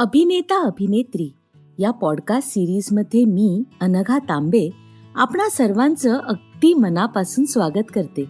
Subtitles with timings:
[0.00, 1.32] अभिनेता अभिनेत्री
[1.78, 4.70] या पॉडकास्ट सिरीजमध्ये मी अनघा तांबे
[5.14, 8.24] आपणा सर्वांचं अगदी मनापासून स्वागत करते.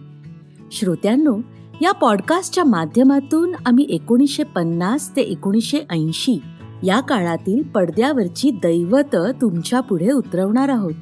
[0.71, 1.37] श्रोत्यांनो
[1.81, 6.41] या पॉडकास्टच्या माध्यमातून आम्ही एकोणीसशे पन्नास ते एकोणीसशे ऐंशी
[6.83, 10.95] या काळातील पडद्यावरची दैवत तुमच्यापुढे उतरवणार आहोत.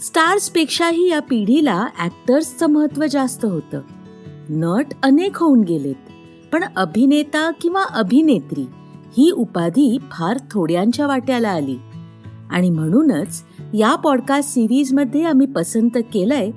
[0.00, 3.80] स्टार्सपेक्षाही या पिढीला ॲक्टर्सचं महत्त्व जास्त होतं.
[4.48, 6.12] नट अनेक होऊन गेलेत
[6.52, 8.64] पण अभिनेता किंवा अभिनेत्री
[9.16, 11.76] ही उपाधी फार थोड्यांच्या वाट्याला आली.
[12.50, 13.42] आणि म्हणूनच
[13.74, 16.50] या पॉडकास्ट सिरीजमध्ये आम्ही पसंत केलंय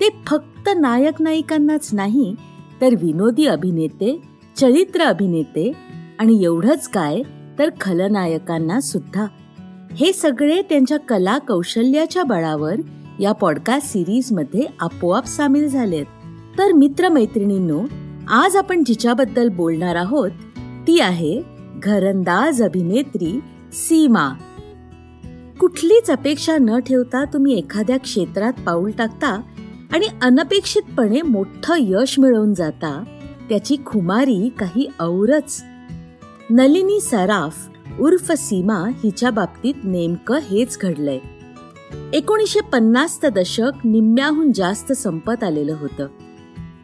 [0.00, 2.34] ते फक्त नायक नायिकांनाच नाही
[2.80, 4.22] तर विनोदी अभिनेते
[4.56, 5.72] चरित्र अभिनेते
[6.18, 7.22] आणि एवढंच काय
[7.58, 9.26] तर खलनायकांना सुद्धा.
[9.96, 12.74] हे सगळे त्यांच्या कला कौशल्याच्या बळावर
[13.20, 16.06] या पॉडकास्ट सिरीजमध्ये आपोआप सामील झालेत.
[16.58, 17.80] तर मित्रमैत्रिणींनो
[18.28, 20.30] आज आपण जिच्याबद्दल बोलणार आहोत
[20.86, 21.51] ती आहे
[21.84, 23.40] घरंदाज अभिनेत्री
[23.72, 24.28] सीमा.
[25.60, 29.42] कुठलीच अपेक्षा न ठेवता तुम्ही एखाद्या क्षेत्रात पाऊल टाकता
[29.92, 33.04] आणि अनपेक्षितपणे मोठं यश मिळवून जाता
[33.48, 35.64] त्याची खुमारी काही औरच.
[36.50, 37.68] नलिनी सराफ
[38.00, 41.18] उर्फ सीमा हिच्या बाबतीत नेमकं हेच घडलंय.
[42.12, 46.06] एकोणीसशे पन्नासचं दशक निम्म्याहून जास्त संपत आलेलं होतं.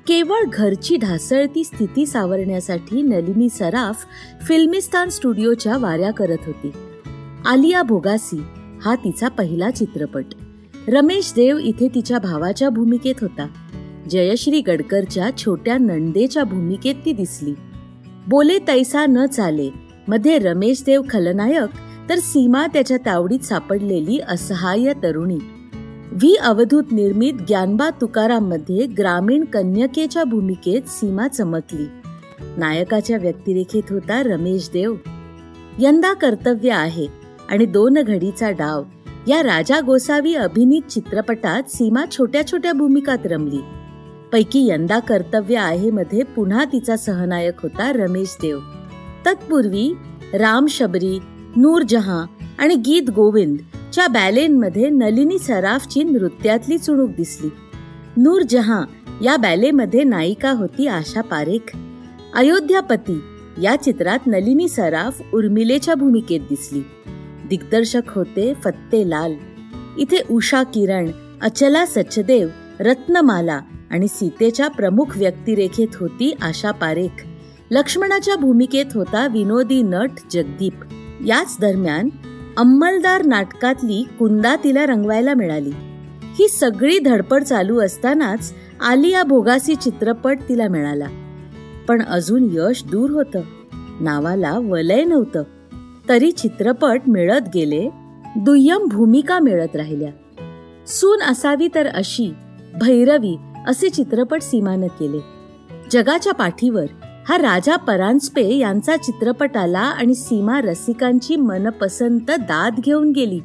[0.09, 4.05] केवळ घरची ढासळती स्थिती सावरण्यासाठी नलिनी सराफ
[4.49, 6.71] फिल्मिस्तान स्टुडिओच्या वाऱ्या करत होती.
[7.47, 8.43] आलिया भोगासी
[8.83, 10.25] हा तिचा पहिला चित्रपट.
[10.89, 13.47] रमेश देव इथे तिच्या भावाच्या भूमिकेत होता.
[14.11, 17.55] जयश्री गडकरच्या छोट्या नंदेच्या भूमिकेत ती दिसली.
[18.29, 19.71] बोले तैसा न चाले
[20.09, 21.77] मध्ये रमेश देव खलनायक
[22.09, 25.39] तर सीमा त्याच्या तावडीत सापडलेली असहाय्य तरुणी.
[26.13, 31.87] व्ही अवधूत निर्मित ज्ञानबा तुकाराममध्ये ग्रामीण कन्यकेच्या भूमिकेत सीमा चमकली.
[32.57, 34.95] नायकाच्या व्यक्तिरेखेत होता रमेश देव.
[35.79, 37.07] यंदा कर्तव्य आहे
[37.49, 38.83] आणि दोन घडीचा डाव.
[39.27, 43.61] या राजा गोसावी अभिनीत चित्रपटात सीमा छोट्या छोट्या भूमिकात रमली.
[44.33, 48.59] पैकी यंदा कर्तव्य आहे मध्ये पुन्हा तिचा सहनायक होता रमेश देव.
[49.27, 49.95] तत्पूर्वी
[50.35, 51.19] राम शबरी
[51.57, 52.27] नूरजहां
[52.59, 53.59] आणि गीत गोविंद
[53.99, 57.49] च्या बॅलेनमध्ये नलिनी सराफची नृत्यातली चुणूक दिसली.
[58.17, 58.83] नूरजहां
[59.25, 61.77] या बॅलेमध्ये नायिका होती आशा पारेख.
[62.35, 63.21] अयोध्यापती
[63.63, 66.81] या चित्रात नलिनी सराफ उर्मिलेच्या भूमिकेत दिसली.
[67.49, 69.35] दिग्दर्शक होते फत्ते लाल.
[69.99, 71.11] इथे उषा किरण
[71.43, 72.49] अचला सचदेव
[72.81, 73.61] रत्नमाला
[73.91, 77.27] आणि सीतेच्या प्रमुख व्यक्तिरेखेत होती आशा पारेख.
[77.71, 80.75] लक्ष्मणाच्या भूमिकेत होता विनोदी नट जगदीप.
[81.27, 82.09] याच दरम्यान
[82.59, 85.71] अंमलदार नाटकातली कुंदा तिला रंगवायला मिळाली.
[86.23, 91.07] ही सगळी धडपड चालू असतानाच आलिया भोगासी चित्रपट तिला मिळाला.
[91.89, 93.41] पण अजून यश दूर होतं.
[94.01, 95.43] नावाला वलय नव्हतं.
[96.09, 97.91] तरी चित्रपट मिळत गेले
[98.37, 100.11] दुय्यम भूमिका मिळत राहिल्या.
[100.87, 102.35] सून असावी तर अशी
[102.81, 103.37] भैरवी
[103.67, 105.19] असे चित्रपट सीमानं केले.
[105.91, 106.87] जगाच्या पाठीवर
[107.29, 113.41] हा राजा परांजपे यांचा चित्रपट आला आणि सीमा रसिकांची मनपसंत दाद घेऊन गेली.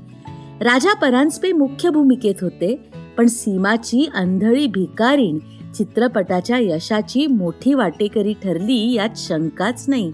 [0.61, 5.37] राजा परांजपे मुख्य भूमिकेत होते पण सीमाची अंधळी भिकारीण
[5.73, 10.11] चित्रपटाच्या यशाची मोठी वाटेकरी ठरली यात शंकाच नाही.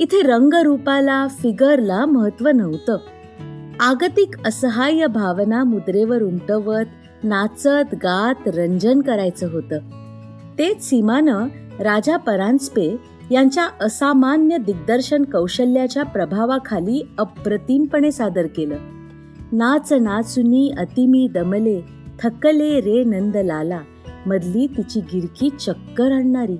[0.00, 2.96] इथे रंगरूपाला फिगरला महत्त्व नव्हतं.
[3.80, 9.78] आगतिक असहाय्य भावना मुद्रेवर उमटवत नाचत गात रंजन करायचं होतं.
[10.58, 11.46] तेच सीमानं
[11.80, 12.96] राजा परांजपे
[13.30, 18.76] यांच्या असामान्य दिग्दर्शन कौशल्याच्या प्रभावाखाली अप्रतिमपणे सादर केलं.
[19.52, 21.80] नाच नाचुनी अतिमी दमले
[22.22, 23.80] थकले रे नंद लाला
[24.26, 26.56] मधली तिची गिरकी चक्कर आणणारी.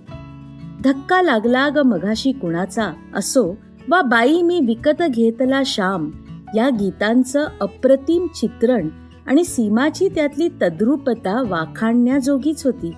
[0.84, 2.92] धक्का लागला ग मघाशी कुणाचा?
[3.14, 3.56] असो
[3.88, 6.10] वा बाई मी विकत घेतला श्याम.
[6.54, 8.88] या गीतांचं अप्रतिम चित्रण
[9.26, 12.90] आणि सीमाची त्यातली तद्रुपता वाखाणण्याजोगीच होती.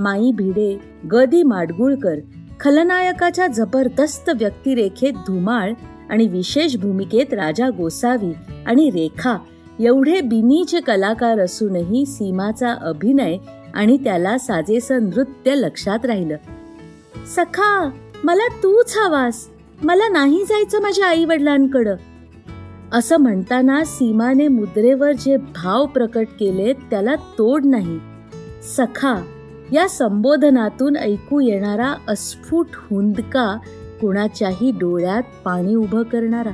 [0.00, 0.80] माई भिडे
[1.12, 2.14] गदी माडगुळकर
[2.60, 5.72] खलनायकाच्या जबरदस्त व्यक्तिरेखेत धुमाळ
[6.10, 8.32] आणि विशेष भूमिकेत राजा गोसावी
[8.66, 9.36] आणि रेखा
[9.80, 13.36] एवढे बिनीचे कलाकार असूनही सीमाचा अभिनय
[13.74, 16.36] आणि त्याला साजेसं नृत्य लक्षात राहिलं.
[17.36, 17.90] सखा
[18.24, 19.48] मला तूच हवास.
[19.82, 21.96] मला नाही जायचं माझ्या आई वडिलांकडं
[22.92, 27.98] असं म्हणताना सीमाने मुद्रेवर जे भाव प्रकट केले त्याला तोड नाही.
[28.76, 29.14] सखा
[29.72, 33.58] या संबोधनातून ऐकू येणारा अस्फुट हुंदका
[34.00, 36.50] कुणाच्याही डोळ्यात पाणी उभं करणारा.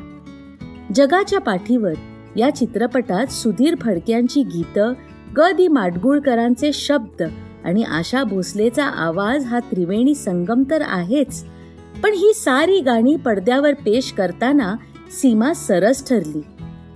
[0.94, 1.92] जगाच्या पाठीवर
[2.36, 4.92] या चित्रपटात सुधीर फडक्यांची गीतं
[5.36, 7.22] ग दी माडगुळकरांचे शब्द
[7.64, 11.44] आणि आशा भोसलेचा आवाज हा त्रिवेणी संगम तर आहेच
[12.02, 14.74] पण ही सारी गाणी पडद्यावर पेश करताना
[15.10, 16.42] सीमा सरस ठरली.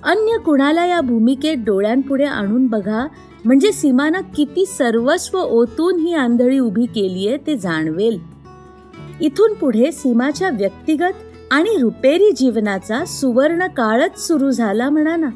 [0.03, 3.07] अन्य कुणाला या भूमिकेत डोळ्यांपुढे आणून बघा
[3.45, 8.19] म्हणजे सीमानं किती सर्वस्व ओतून ही आंधळी उभी केली आहे ते जाणवेल.
[9.21, 11.17] इथून पुढे सीमाच्या व्यक्तिगत
[11.51, 15.29] आणि रुपेरी जीवनाचा सुवर्ण काळच सुरू झाला म्हणा ना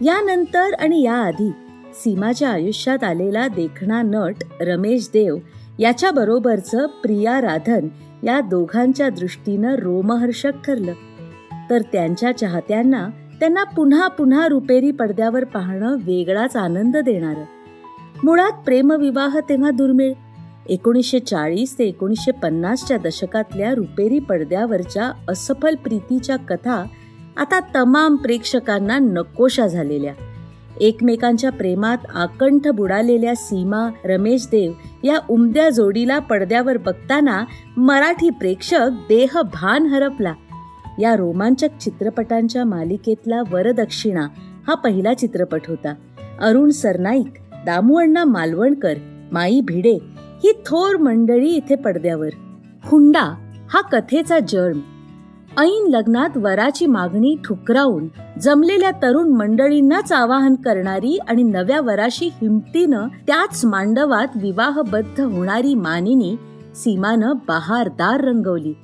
[0.00, 1.50] यानंतर आणि याआधी
[1.94, 5.36] सीमाच्या आयुष्यात आलेला देखणा नट रमेश देव
[5.78, 7.88] याच्या बरोबरचं प्रिया राधन
[8.22, 10.92] या दोघांच्या दृष्टीनं रोमहर्षक ठरलं.
[11.70, 13.08] तर त्यांच्या चाहत्यांना
[13.40, 17.34] त्यांना पुन्हा पुन्हा रुपेरी पडद्यावर पाहणं वेगळाच आनंद देणार.
[18.24, 20.12] मुळात प्रेमविवाह तेव्हा दुर्मिळ.
[20.68, 26.84] एकोणीसशे चाळीस ते एकोणीसशे पन्नासच्या दशकातल्या रुपेरी पडद्यावरच्या असफल प्रीतीच्या कथा
[27.36, 30.12] आता तमाम प्रेक्षकांना नकोशा झालेल्या.
[30.80, 34.72] एकमेकांच्या प्रेमात आकंठ बुडालेल्या सीमा रमेश देव
[35.04, 37.44] या उमद्या जोडीला पडद्यावर बघताना
[37.76, 40.32] मराठी प्रेक्षक देह भान हरपला.
[40.98, 44.28] या रोमांचक चित्रपटांच्या मालिकेतला वरदक्षिणा
[44.68, 45.94] हा पहिला चित्रपट होता.
[46.40, 47.32] अरुण सरनाईक
[47.66, 48.94] दामू मालवणकर
[49.32, 49.98] माई भिडे
[50.44, 52.28] ही थोर मंडळी इथे पडद्यावर.
[52.84, 53.34] हुंडा
[53.68, 54.80] हा कथेचा जर्म
[55.58, 58.08] ऐन लग्नात वराची मागणी ठुकरावून
[58.42, 66.36] जमलेल्या तरुण मंडळींनाच आवाहन करणारी आणि नव्या वराशी हिमतीनं त्याच मांडवात विवाहबद्ध होणारी मानिनी
[66.74, 68.74] सीमानं बहारदार रंगवली.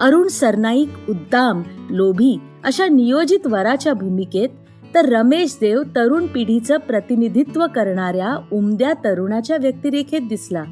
[0.00, 4.48] अरुण सरनाईक उद्दाम लोभी अशा नियोजित वराच्या भूमिकेत
[4.94, 10.64] तर रमेश देव तरुण पिढीचं प्रतिनिधित्व करणाऱ्या उमद्या तरुणाच्या व्यक्तिरेखेत दिसला.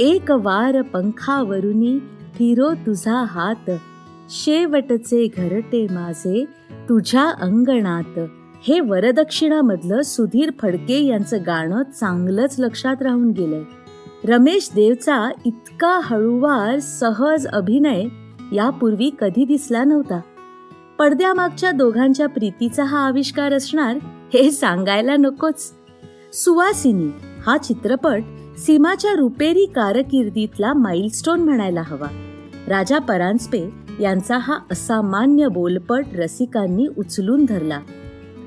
[0.00, 1.98] एक वार पंखावरुनी
[2.34, 3.70] फिरो तुझा हात.
[4.30, 6.44] शेवटचे घरटे माझे
[6.88, 8.18] तुझ्या अंगणात.
[8.68, 13.62] हे वरदक्षिणामधलं सुधीर फडके यांचं गाणं चांगलंच लक्षात राहून गेलंय.
[14.24, 18.04] रमेश देवचा इतका हळुवार सहज अभिनय
[18.52, 20.20] यापूर्वी कधी दिसला नव्हता.
[20.98, 23.96] पडद्यामागच्या दोघांच्या प्रीतीचा हा आविष्कार असणार
[24.34, 25.72] हे सांगायला नकोच.
[26.32, 27.08] सुवासिनी
[27.46, 28.22] हा चित्रपट
[28.58, 32.08] सीमाच्या रुपेरी कारकिर्दीतला माइलस्टोन म्हणायला हवा.
[32.68, 33.70] राजा परांजपे
[34.00, 37.80] यांचा हा असामान्य बोलपट रसिकांनी उचलून धरला.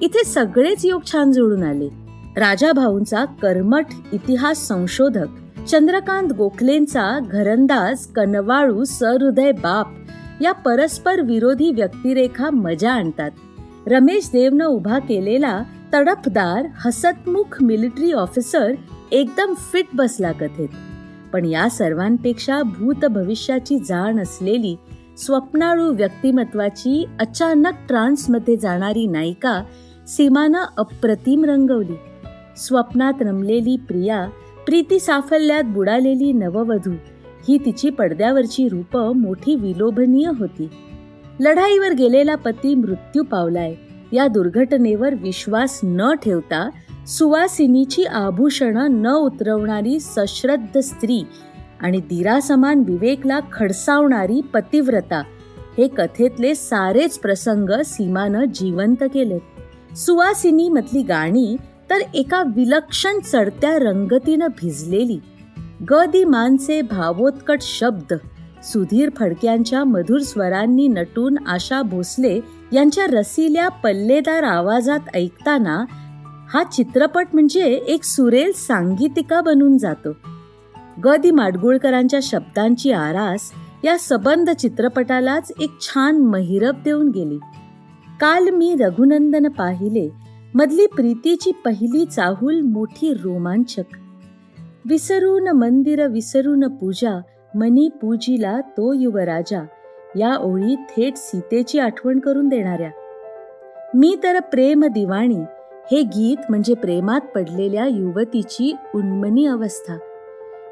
[0.01, 1.89] इथे सगळेच योग छान जुळून आले.
[2.37, 5.27] राजा भाऊंचा कर्मठ इतिहास संशोधक
[5.67, 9.87] चंद्रकांत गोखलेंचा घरंदाज कनवाळू सहृदय बाप
[10.41, 13.31] या परस्पर विरोधी व्यक्तिरेखा मजा आणतात.
[13.87, 15.63] रमेश देवनं उभा केलेला
[15.93, 18.71] तडफदार हसतमुख मिलिटरी ऑफिसर
[19.11, 20.69] एकदम फिट बसला कथेत.
[21.33, 24.75] पण या सर्वांपेक्षा भूत भविष्याची जाण असलेली
[25.17, 29.63] स्वप्नाळू व्यक्तिमत्वाची अचानक ट्रान्समध्ये जाणारी नायिका
[30.07, 31.95] सीमानं अप्रतिम रंगवली.
[32.57, 34.27] स्वप्नात रमलेली प्रिया
[34.69, 36.91] प्रीती साफल्यात बुडालेली नववधू.
[37.49, 40.69] ही तिची पडद्यावरची रूप मोठी विलोभनीय होती.
[41.39, 43.75] लढाईवर गेलेला पती मृत्यू पावलाय.
[44.13, 46.69] या दुर्घटनेवर विश्वास न ठेवता
[47.07, 51.23] सुवासिनीची आभूषणं न उतरवणारी सश्रद्ध स्त्री
[51.79, 55.23] आणि दिरासमान विवेकला खडसावणारी पतिव्रता
[55.77, 59.41] हे कथेतले सारेच प्रसंग सीमानं जिवंत केलेत.
[59.97, 61.55] सुवासिनी मधली गाणी
[61.89, 65.19] तर एका विलक्षण चढत्या रंगतीनं भिजलेली
[65.89, 68.13] गदी मानसे भावोत्कट शब्द
[68.63, 72.39] सुधीर फडक्यांच्या मधुर स्वरांनी नटून आशा भोसले
[72.73, 75.83] यांच्या रसिल्या पल्लेदार आवाजात ऐकताना
[76.53, 80.11] हा चित्रपट म्हणजे एक सुरेल सांगीतिका बनून जातो.
[81.03, 83.51] ग दि माडगुळकरांच्या शब्दांची आरास
[83.83, 87.37] या सबंध चित्रपटालाच एक छान महिरप देऊन गेली.
[88.19, 90.09] काल मी रघुनंदन पाहिले
[90.55, 93.97] मधली प्रीतीची पहिली चाहूल मोठी रोमांचक.
[94.89, 97.21] विसरून मंदिर विसरून पूजा
[97.55, 99.65] मनी पूजीला तो युवराजा
[100.15, 102.89] या ओळी थेट सीतेची आठवण करून देणाऱ्या.
[103.95, 105.41] मी तर प्रेम दिवाणी
[105.91, 109.97] हे गीत म्हणजे प्रेमात पडलेल्या युवतीची उन्मनी अवस्था.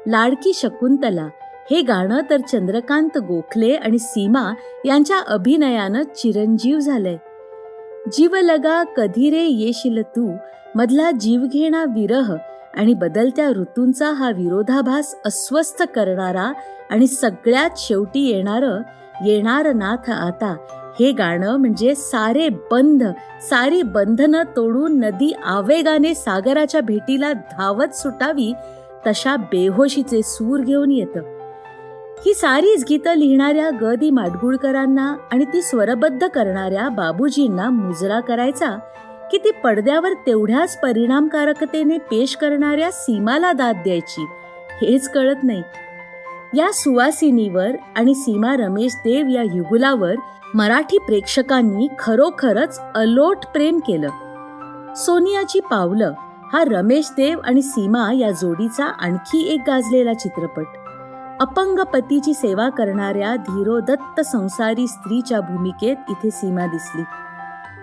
[0.06, 1.28] लाडकी शकुंतला
[1.70, 4.54] हे गाणं तर चंद्रकांत गोखले आणि सीमा
[4.84, 7.16] यांच्या अभिनयानं चिरंजीव झालंय.
[8.12, 10.36] जीवलगा कधी रे येशील तू?
[10.74, 12.34] मधला जीवघेणा विरह
[12.74, 16.52] आणि बदलत्या ऋतूंचा हा विरोधाभास अस्वस्थ करणारा
[16.90, 18.80] आणि सगळ्यात शेवटी येणारं
[19.26, 20.56] येणार नाथ आता.
[21.00, 23.04] हे गाणं म्हणजे सारे बंध
[23.50, 28.52] सारी बंधनं तोडून नदी आवेगाने सागराच्या भेटीला धावत सुटावी
[29.06, 31.37] तशा बेहोशीचे सूर घेऊन येतं.
[32.26, 38.70] ही सारीच गीतं लिहिणाऱ्या ग दी माडगुळकरांना आणि ती स्वरबद्ध करणाऱ्या बाबूजींना मुजरा करायचा
[39.30, 44.26] की ती पडद्यावर तेवढ्याच परिणामकारकतेने पेश करणाऱ्या सीमाला दाद द्यायची
[44.82, 45.62] हेच कळत नाही.
[46.56, 50.14] या सुवासिनीवर आणि सीमा रमेश देव या युगुलावर
[50.54, 54.08] मराठी प्रेक्षकांनी खरोखरच अलोट प्रेम केलं.
[54.96, 56.12] सोनियाची पावलं
[56.52, 60.64] हा रमेश देव आणि सीमा या जोडीचा आणखी एक गाजलेला चित्रपट.
[61.40, 67.02] अपंग पतीची सेवा करणाऱ्या धीरोदत्त संसारी स्त्रीच्या भूमिकेत इथे सीमा दिसली.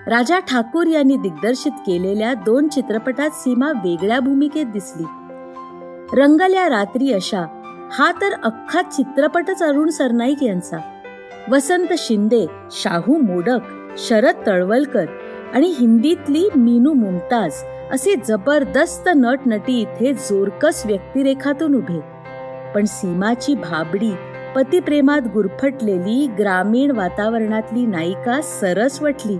[0.07, 5.03] राजा ठाकूर यांनी दिग्दर्शित केलेल्या दोन चित्रपटात सीमा वेगळ्या भूमिकेत दिसली.
[6.13, 7.45] रंगल्या रात्री अशा
[7.91, 10.77] हा तर अख्खा चित्रपटच अरुण सरनाईक यांचा.
[11.51, 13.59] वसंत शिंदे शाहू मोडक
[13.97, 15.05] शरद तळवलकर
[15.53, 17.53] आणि हिंदीतली मीनू मुमताज
[17.91, 22.14] असे जबरदस्त नट नटी इथे जोरकस व्यक्तिरेखातून उभे.
[22.75, 24.11] पण सीमाची भाबडी
[24.55, 29.35] पतिप्रेमात गुरफटलेली ग्रामीण वातावरणातली नायिका सरस वटली.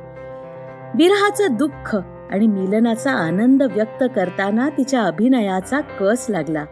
[0.96, 1.96] विरहाचं दुःख
[2.32, 6.66] आणि मिलनाचा आनंद व्यक्त करताना तिच्या अभिनयाचा कस लागला.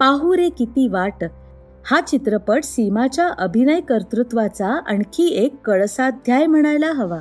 [0.00, 1.24] पाहू रे किती वाट.
[1.90, 7.18] हा चित्रपट सीमाच्या अभिनय कर्तृत्वाचा आणखी एक कळसाध्याय म्हणायला हवा.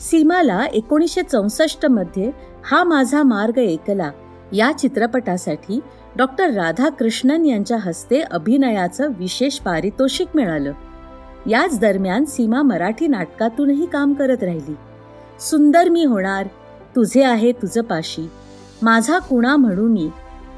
[0.00, 2.30] सीमाला एकोणीसशे चौसष्टमध्ये
[2.64, 4.10] हा माझा मार्ग एकला
[4.54, 5.80] या चित्रपटासाठी
[6.16, 10.72] डॉक्टर राधाकृष्णन यांच्या हस्ते अभिनयाचं विशेष पारितोषिक मिळालं.
[11.46, 14.74] याच दरम्यान सीमा मराठी नाटकातूनही काम करत राहिली.
[15.40, 16.46] सुंदर मी होणार
[16.96, 18.30] तुझे आहे तुझं पाशी
[18.82, 20.08] माझा कुणा म्हणून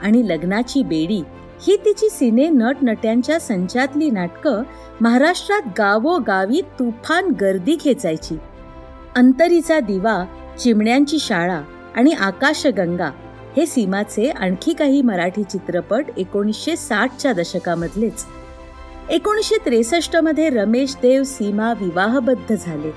[0.03, 1.23] आणि लग्नाची बेडी
[1.67, 4.63] ही तिची सिने नट नट्यांच्या संचातली नाटकं
[5.01, 8.37] महाराष्ट्रात गावोगावी तुफान गर्दी खेचायची.
[9.17, 10.25] अंतरीचा दिवा
[10.59, 11.63] चिमण्यांची शाळा
[11.97, 13.11] आणि आकाशगंगा
[13.57, 18.25] हे सीमाचे आणखी काही मराठी चित्रपट एकोणीसशे साठच्या दशकामधलेच.
[19.11, 22.91] एकोणीसशे त्रेसष्टमध्ये रमेश देव सीमा विवाहबद्ध झाले.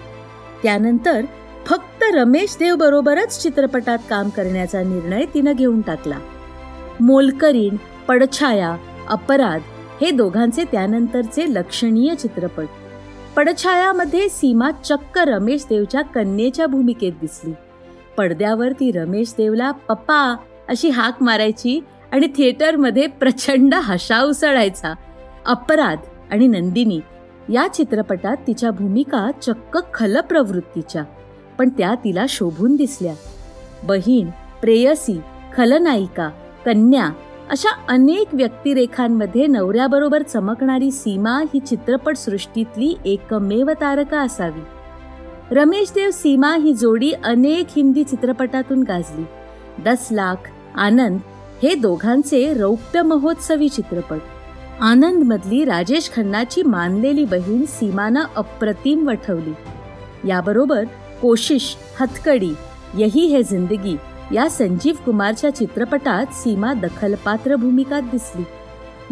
[0.63, 1.22] त्यानंतर
[1.66, 6.20] फक्त रमेश देव बरोबरच चित्रपटात काम करण्याचा निर्णय तिनं घेऊन टाकला.
[7.00, 7.75] मोलकरीण
[8.08, 8.75] पडछाया
[9.10, 9.62] अपराध
[10.01, 12.66] हे दोघांचे त्यानंतरचे लक्षणीय चित्रपट.
[13.36, 17.54] पडछायामध्ये सीमा चक्क रमेश देवच्या कन्येच्या भूमिकेत दिसली.
[18.18, 20.36] पडद्यावर ती रमेश देवला पप्पा
[20.70, 21.80] अशी हाक मारायची
[22.12, 24.94] आणि थिएटरमध्ये प्रचंड हशा उसळायचा.
[25.46, 25.98] अपराध
[26.32, 27.00] आणि नंदिनी
[27.50, 31.04] या चित्रपटात तिच्या भूमिका चक्क खल प्रवृत्तीच्या
[31.60, 33.14] पण त्या तिला शोभून दिसल्या.
[33.84, 34.30] बहीण
[34.62, 35.20] प्रेयसी
[35.58, 36.30] खलनायिका
[36.66, 37.10] कन्या
[37.50, 44.62] अशा अनेक व्यक्तिरेखांमध्ये नवऱ्याबरोबर चमकणारी सीमा ही चित्रपटसृष्टीतली एकमेव तारका असावी.
[45.52, 49.24] रमेश देव सीमा ही जोडी अनेक हिंदी चित्रपटातून गाजली.
[49.86, 50.36] दस लाख
[50.76, 51.20] आनंद
[51.64, 54.18] हे दोघांचे रौप्य महोत्सवी चित्रपट.
[54.82, 59.54] आनंद मधली राजेश खन्नाची मानलेली बहीण सीमानं अप्रतिम वठवली.
[60.30, 60.84] याबरोबर
[61.22, 62.52] कोशिश हतकडी
[62.98, 63.98] यही हे जिंदगी
[64.34, 68.44] या संजीव कुमारच्या चित्रपटात सीमा दखलपात्र भूमिकात दिसली.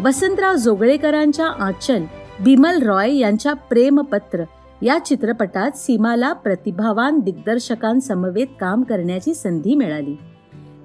[0.04, 2.02] वसंतराव जोगळेकरांच्या आचल
[2.44, 4.44] बिमल रॉय यांच्या प्रेमपत्र
[4.82, 10.16] या चित्रपटात सीमाला प्रतिभावान दिग्दर्शकांसमवेत काम करण्याची संधी मिळाली.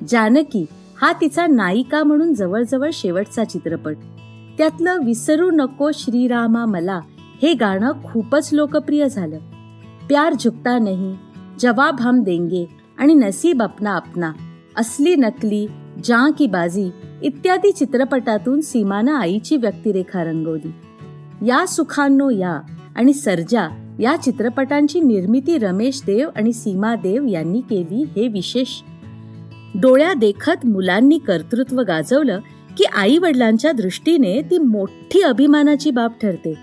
[0.08, 0.66] जानकी
[1.02, 3.96] हा तिचा नायिका म्हणून जवळजवळ शेवटचा चित्रपट.
[4.58, 7.00] त्यातलं विसरू नको श्रीरामा मला
[7.42, 9.38] हे गाणं खूपच लोकप्रिय झालं.
[10.08, 11.16] प्यार झुकता नाही
[11.60, 12.66] जवाब हम देंगे
[12.98, 14.32] आणि नसीब अपना अपना
[14.78, 15.68] असली नकली
[16.04, 16.90] जा की बाजी
[17.22, 20.72] इत्यादी चित्रपटातून सीमानं आईची व्यक्तिरेखा रंगवली.
[21.46, 22.60] या सुखांनो या
[22.96, 23.68] आणि सर्जा
[24.00, 28.70] या चित्रपटांची निर्मिती रमेश देव आणि सीमा देव यांनी केली हे विशेष
[29.76, 32.40] डोळ्या देखत मुलांनी कर्तृत्व गाजवलं
[32.78, 36.58] की आई वडिलांच्या दृष्टीने ती मोठी अभिमानाची बाब ठरते.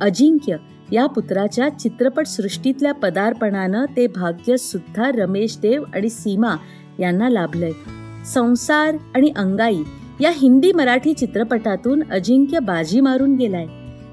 [0.00, 0.56] अजिंक्य
[0.92, 6.56] या पुत्राच्या चित्रपट सृष्टीतल्या पदार्पणानं ते भाग्य सुद्धा रमेश देव आणि सीमा
[7.00, 7.72] यांना लाभलंय.
[8.34, 9.82] संसार आणि अंगाई
[10.20, 13.66] या हिंदी मराठी चित्रपटातून अजिंक्य बाजी मारून गेलाय.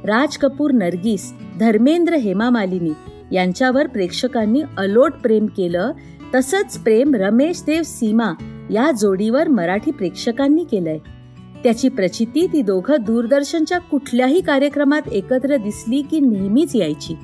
[0.05, 2.91] राज कपूर नरगिस धर्मेंद्र हेमा मालिनी
[3.35, 5.91] यांच्यावर प्रेक्षकांनी अलोट प्रेम केलं
[6.35, 8.33] तसंच प्रेम रमेश देव सीमा
[8.71, 10.97] या जोडीवर मराठी प्रेक्षकांनी केलंय.
[11.63, 17.15] त्याची प्रचिती ती दोघं दूरदर्शनच्या कुठल्याही कार्यक्रमात एकत्र दिसली की नेहमीच यायची.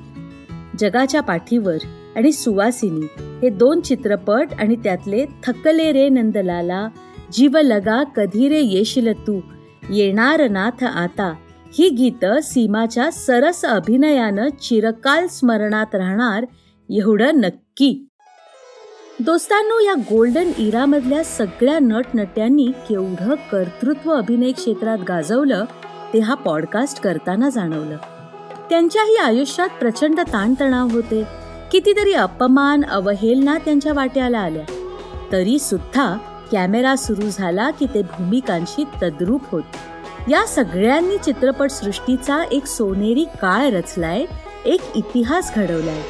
[0.78, 1.76] जगाच्या पाठीवर
[2.16, 3.06] आणि सुवासिनी
[3.42, 6.88] हे दोन चित्रपट आणि त्यातले थकले रे नंदलाला
[7.32, 9.40] जीव लगा कधी रे येशील तू
[9.90, 11.34] येणार नाथ आता
[11.78, 16.46] ही गीतं सीमाच्या सरस अभिनयानं चिरकाल स्मरणात राहणार
[16.90, 18.06] एवढं नक्की.
[19.20, 25.64] दोस्तांनो या गोल्डन इरामधल्या सगळ्या नटनट्यांनी केवढं कर्तृत्व अभिनय क्षेत्रात गाजवलं
[26.12, 27.96] ते हा पॉडकास्ट करताना जाणवलं.
[28.70, 31.24] त्यांच्याही आयुष्यात प्रचंड ताणतणाव होते.
[31.72, 34.64] कितीतरी अपमान अवहेलना त्यांच्या वाट्याला आल्या.
[35.32, 36.16] तरी सुद्धा
[36.52, 39.62] कॅमेरा सुरू झाला की ते भूमिकांशी तद्रूप होत.
[40.30, 44.24] या सगळ्यांनी चित्रपटसृष्टीचा एक सोनेरी काळ रचलाय
[44.64, 46.02] एक इतिहास घडवलाय.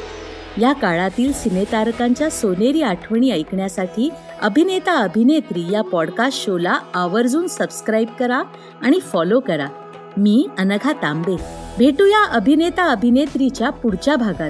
[0.57, 4.09] या काळातील सिनेतारकांच्या सोनेरी आठवणी ऐकण्यासाठी
[4.41, 8.41] अभिनेता अभिनेत्री या पॉडकास्ट शोला आवर्जून सबस्क्राईब करा
[8.81, 9.67] आणि फॉलो करा.
[10.17, 11.35] मी अनघा तांबे.
[11.77, 14.49] भेटूया अभिनेता अभिनेत्रीच्या पुढच्या भागात.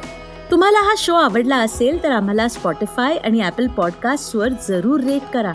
[0.52, 5.54] तुम्हाला हा शो आवडला असेल तर आम्हाला स्पॉटीफाय आणि ॲपल पॉडकास्टवर जरूर रेट करा.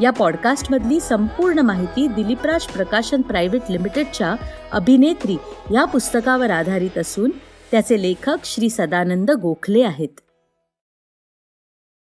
[0.00, 4.34] या पॉडकास्टमधली संपूर्ण माहिती दिलीपराज प्रकाशन प्रायव्हेट लिमिटेडच्या
[4.72, 5.36] अभिनेत्री
[5.72, 7.30] या पुस्तकावर आधारित असून
[7.72, 10.20] त्याचे लेखक श्री सदानंद गोखले आहेत.